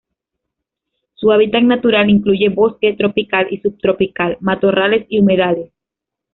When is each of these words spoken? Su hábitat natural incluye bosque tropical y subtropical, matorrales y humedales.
Su 1.13 1.31
hábitat 1.31 1.61
natural 1.61 2.09
incluye 2.09 2.49
bosque 2.49 2.93
tropical 2.95 3.45
y 3.51 3.59
subtropical, 3.59 4.35
matorrales 4.39 5.05
y 5.09 5.19
humedales. 5.19 5.73